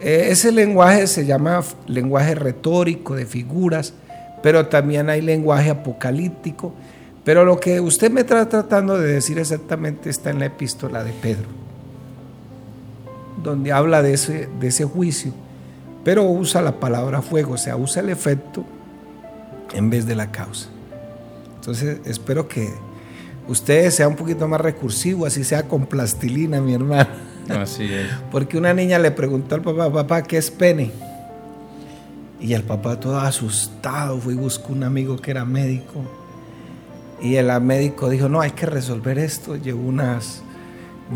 [0.00, 3.94] E, ese lenguaje se llama lenguaje retórico de figuras,
[4.42, 6.74] pero también hay lenguaje apocalíptico.
[7.22, 11.12] Pero lo que usted me está tratando de decir exactamente está en la epístola de
[11.12, 11.46] Pedro,
[13.42, 15.32] donde habla de ese, de ese juicio,
[16.04, 18.64] pero usa la palabra fuego, o sea, usa el efecto
[19.72, 20.68] en vez de la causa.
[21.56, 22.68] Entonces, espero que
[23.48, 27.08] usted sea un poquito más recursivo, así sea con plastilina, mi hermano.
[27.48, 28.08] Así es.
[28.30, 30.90] Porque una niña le preguntó al papá, papá, ¿qué es pene?
[32.40, 36.02] Y el papá todo asustado fue y buscó un amigo que era médico.
[37.22, 39.56] Y el médico dijo, no, hay que resolver esto.
[39.56, 40.42] Llevó unas,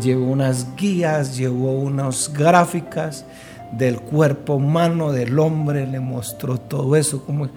[0.01, 3.25] llevó unas guías, llevó unas gráficas
[3.71, 7.23] del cuerpo humano, del hombre, le mostró todo eso.
[7.25, 7.49] Como...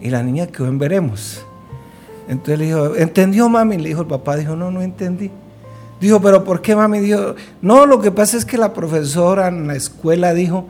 [0.00, 1.44] Y la niña quedó en veremos.
[2.28, 3.78] Entonces le dijo, ¿entendió mami?
[3.78, 5.30] Le dijo el papá, dijo, no, no entendí.
[6.00, 7.00] Dijo, pero ¿por qué mami?
[7.00, 10.66] Dijo, no, lo que pasa es que la profesora en la escuela dijo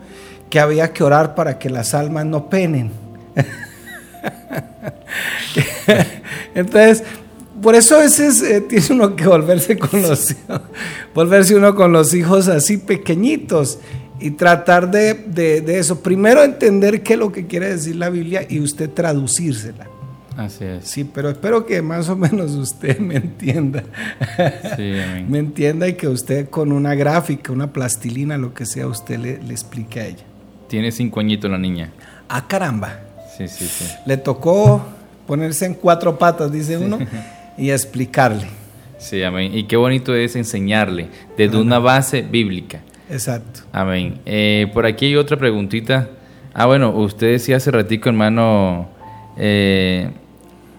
[0.49, 2.91] que había que orar para que las almas no penen.
[6.55, 7.03] Entonces,
[7.67, 10.33] por eso a veces eh, tiene uno que volverse con los
[11.13, 13.79] volverse uno con los hijos así pequeñitos
[14.21, 16.01] y tratar de, de eso.
[16.01, 19.85] Primero entender qué es lo que quiere decir la Biblia y usted traducírsela.
[20.37, 20.87] Así es.
[20.87, 23.83] Sí, pero espero que más o menos usted me entienda.
[24.77, 24.93] Sí,
[25.27, 29.33] me entienda y que usted con una gráfica, una plastilina, lo que sea, usted le,
[29.51, 30.23] explique a ella.
[30.69, 31.91] Tiene cinco añitos la niña.
[32.29, 33.01] Ah, caramba.
[33.37, 33.83] Sí, sí, sí.
[34.05, 34.85] Le tocó
[35.27, 36.97] ponerse en cuatro patas, dice uno,
[37.57, 38.47] y explicarle.
[38.97, 39.55] Sí, amén.
[39.55, 42.81] Y qué bonito es enseñarle desde una base bíblica.
[43.09, 43.61] Exacto.
[43.71, 44.19] Amén.
[44.25, 46.09] Eh, por aquí hay otra preguntita.
[46.53, 48.89] Ah, bueno, usted decía hace ratico, hermano,
[49.37, 50.09] eh,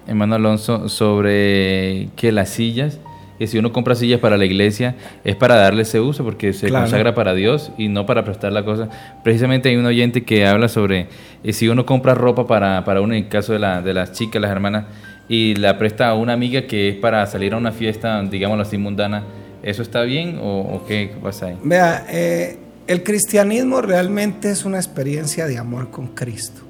[0.06, 2.98] hermano Alonso, sobre que las sillas,
[3.38, 6.70] que si uno compra sillas para la iglesia, es para darle ese uso, porque se
[6.70, 8.88] consagra para Dios y no para prestar la cosa.
[9.22, 11.06] Precisamente hay un oyente que habla sobre
[11.44, 14.12] eh, si uno compra ropa para, para uno, en el caso de, la, de las
[14.12, 14.86] chicas, las hermanas,
[15.28, 18.78] y la presta a una amiga que es para salir a una fiesta, digámoslo así,
[18.78, 19.24] mundana,
[19.62, 21.58] ¿eso está bien o, qué pasa ahí?
[21.62, 26.62] Vea, eh, el cristianismo realmente es una experiencia de amor con Cristo.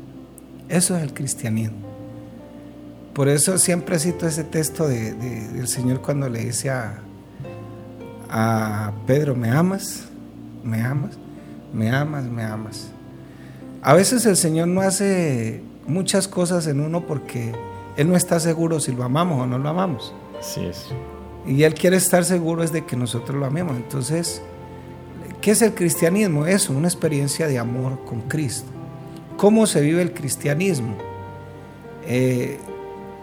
[0.68, 1.78] Eso es el cristianismo.
[3.14, 7.00] Por eso siempre cito ese texto del Señor cuando le dice a,
[8.28, 10.04] a Pedro, ¿me amas?
[10.62, 11.16] ¿Me amas?
[11.72, 12.24] ¿Me amas?
[12.24, 12.88] ¿Me amas?
[13.82, 17.52] A veces el Señor no hace muchas cosas en uno porque
[17.98, 20.14] Él no está seguro si lo amamos o no lo amamos.
[20.38, 20.86] Así es.
[21.44, 23.76] Y Él quiere estar seguro es de que nosotros lo amemos.
[23.76, 24.40] Entonces,
[25.40, 26.46] ¿qué es el cristianismo?
[26.46, 28.70] Eso, una experiencia de amor con Cristo.
[29.36, 30.94] ¿Cómo se vive el cristianismo?
[32.06, 32.60] Eh,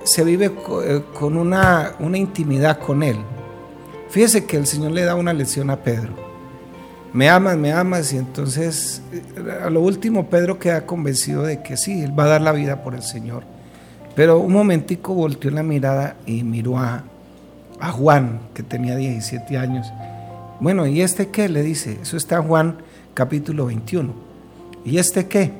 [0.03, 0.51] se vive
[0.83, 3.17] eh, con una, una intimidad con Él.
[4.09, 6.11] Fíjese que el Señor le da una lección a Pedro.
[7.13, 9.23] Me amas, me amas, y entonces eh,
[9.63, 12.83] a lo último Pedro queda convencido de que sí, él va a dar la vida
[12.83, 13.54] por el Señor.
[14.15, 17.03] Pero un momentico volteó la mirada y miró a,
[17.79, 19.91] a Juan, que tenía 17 años.
[20.59, 21.49] Bueno, ¿y este qué?
[21.49, 22.77] Le dice, eso está en Juan
[23.13, 24.13] capítulo 21.
[24.85, 25.51] ¿Y este qué?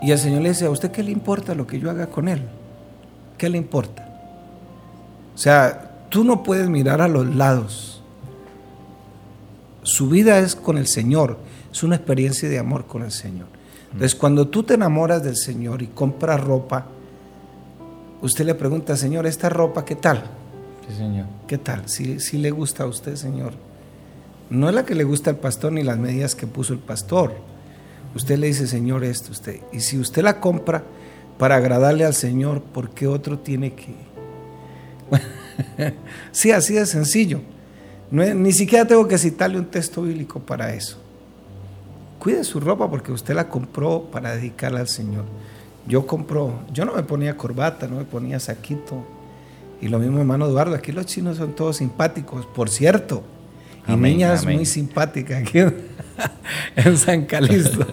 [0.00, 2.28] Y el Señor le dice, ¿a usted qué le importa lo que yo haga con
[2.28, 2.42] él?
[3.36, 4.08] ¿Qué le importa?
[5.34, 8.02] O sea, tú no puedes mirar a los lados.
[9.82, 11.38] Su vida es con el Señor,
[11.72, 13.57] es una experiencia de amor con el Señor.
[13.92, 16.86] Entonces, cuando tú te enamoras del Señor y compras ropa,
[18.22, 20.24] usted le pregunta, Señor, ¿esta ropa qué tal?
[20.88, 21.26] Sí, Señor.
[21.46, 21.88] ¿Qué tal?
[21.88, 23.52] Si ¿Sí, le gusta a usted, Señor.
[24.50, 27.34] No es la que le gusta al pastor ni las medidas que puso el pastor.
[28.14, 29.60] Usted le dice, Señor, esto, usted.
[29.72, 30.84] Y si usted la compra,
[31.38, 33.94] para agradarle al Señor, porque otro tiene que...
[36.32, 37.40] sí, así de sencillo.
[38.10, 40.98] ni siquiera tengo que citarle un texto bíblico para eso.
[42.18, 45.24] Cuide su ropa porque usted la compró para dedicarla al Señor.
[45.86, 49.04] Yo compro, yo no me ponía corbata, no me ponía saquito.
[49.80, 53.22] Y lo mismo hermano Eduardo, aquí los chinos son todos simpáticos, por cierto.
[53.86, 55.60] Y niñas muy simpáticas aquí
[56.76, 57.86] en San Calixto.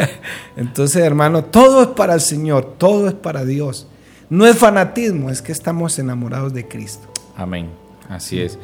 [0.56, 3.86] Entonces, hermano, todo es para el Señor, todo es para Dios.
[4.30, 7.08] No es fanatismo, es que estamos enamorados de Cristo.
[7.36, 7.68] Amén,
[8.08, 8.58] así es.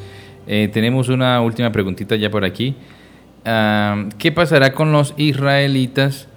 [0.47, 2.75] Eh, tenemos una última preguntita ya por aquí.
[3.43, 6.27] ¿Qué pasará con los israelitas?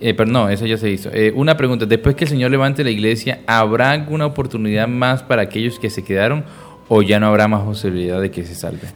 [0.00, 1.10] Eh, pero no, eso ya se hizo.
[1.12, 5.42] Eh, una pregunta, después que el Señor levante la iglesia, ¿habrá alguna oportunidad más para
[5.42, 6.44] aquellos que se quedaron
[6.88, 8.88] o ya no habrá más posibilidad de que se salve.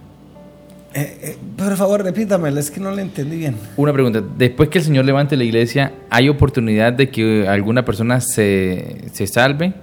[0.94, 3.56] Eh, por favor, repítamelo, es que no le entendí bien.
[3.76, 8.20] Una pregunta, después que el Señor levante la iglesia, ¿hay oportunidad de que alguna persona
[8.20, 9.74] se, se salve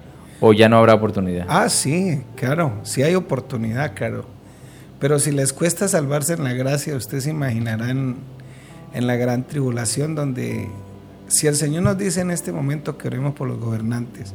[0.42, 1.46] o ya no habrá oportunidad?
[1.48, 4.26] Ah, sí, claro, sí hay oportunidad, claro.
[5.06, 8.16] Pero si les cuesta salvarse en la gracia, usted se imaginará en,
[8.92, 10.68] la gran tribulación donde
[11.28, 14.34] si el Señor nos dice en este momento que oremos por los gobernantes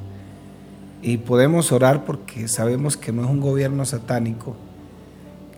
[1.03, 4.57] y podemos orar porque sabemos que no es un gobierno satánico,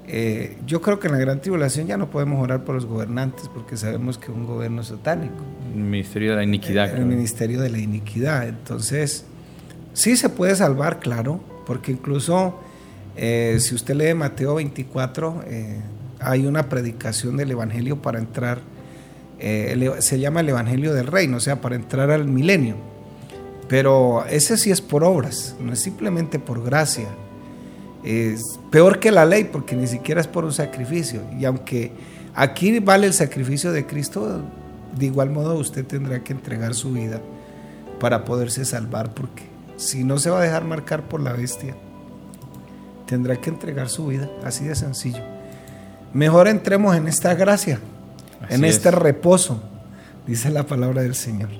[0.06, 3.50] eh, yo creo que en la gran tribulación ya no podemos orar por los gobernantes
[3.52, 5.44] porque sabemos que es un gobierno satánico.
[5.74, 6.96] El ministerio de la iniquidad.
[6.96, 8.48] el ministerio de la iniquidad.
[8.48, 9.26] Entonces,
[9.92, 12.62] sí se puede salvar, claro, porque incluso
[13.16, 15.80] eh, si usted lee Mateo 24, eh,
[16.20, 18.60] hay una predicación del Evangelio para entrar,
[19.40, 22.76] se llama el Evangelio del Reino, o sea, para entrar al milenio.
[23.68, 27.08] Pero ese sí es por obras, no es simplemente por gracia
[28.02, 31.22] es peor que la ley porque ni siquiera es por un sacrificio.
[31.38, 31.92] Y aunque
[32.34, 34.42] aquí vale el sacrificio de Cristo,
[34.96, 37.20] de igual modo usted tendrá que entregar su vida
[38.00, 39.44] para poderse salvar porque
[39.76, 41.76] si no se va a dejar marcar por la bestia,
[43.12, 45.22] tendrá que entregar su vida, así de sencillo.
[46.14, 47.78] Mejor entremos en esta gracia,
[48.48, 49.62] en este reposo,
[50.26, 51.50] dice la palabra del Señor.